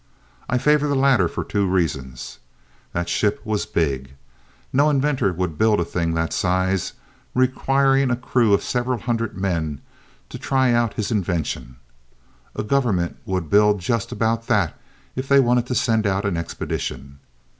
I 0.49 0.57
favor 0.57 0.87
the 0.87 0.95
latter 0.95 1.27
for 1.27 1.43
two 1.43 1.67
reasons: 1.67 2.39
that 2.91 3.07
ship 3.07 3.39
was 3.45 3.67
big. 3.67 4.15
No 4.73 4.89
inventor 4.89 5.31
would 5.31 5.59
build 5.59 5.79
a 5.79 5.85
thing 5.85 6.15
that 6.15 6.33
size, 6.33 6.93
requiring 7.35 8.09
a 8.09 8.15
crew 8.15 8.51
of 8.51 8.63
several 8.63 8.97
hundred 8.97 9.37
men 9.37 9.79
to 10.29 10.39
try 10.39 10.71
out 10.73 10.95
his 10.95 11.11
invention. 11.11 11.75
A 12.55 12.63
government 12.63 13.17
would 13.27 13.47
build 13.47 13.79
just 13.79 14.11
about 14.11 14.47
that 14.47 14.75
if 15.15 15.27
they 15.27 15.39
wanted 15.39 15.67
to 15.67 15.75
send 15.75 16.07
out 16.07 16.25
an 16.25 16.35
expedition. 16.35 17.19